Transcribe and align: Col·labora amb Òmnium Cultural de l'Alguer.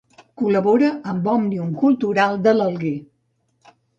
Col·labora 0.41 0.87
amb 1.11 1.29
Òmnium 1.33 1.69
Cultural 1.83 2.41
de 2.47 2.57
l'Alguer. 2.57 2.97